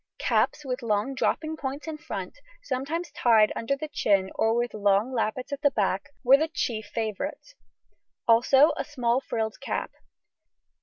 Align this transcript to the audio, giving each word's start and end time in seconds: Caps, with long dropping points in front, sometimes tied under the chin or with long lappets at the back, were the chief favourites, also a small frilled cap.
Caps, 0.17 0.65
with 0.65 0.81
long 0.81 1.13
dropping 1.13 1.57
points 1.57 1.87
in 1.87 1.99
front, 1.99 2.39
sometimes 2.63 3.11
tied 3.11 3.53
under 3.55 3.77
the 3.77 3.87
chin 3.87 4.31
or 4.33 4.55
with 4.55 4.73
long 4.73 5.13
lappets 5.13 5.53
at 5.53 5.61
the 5.61 5.69
back, 5.69 6.09
were 6.23 6.37
the 6.37 6.47
chief 6.47 6.87
favourites, 6.87 7.53
also 8.27 8.71
a 8.77 8.83
small 8.83 9.21
frilled 9.21 9.59
cap. 9.59 9.91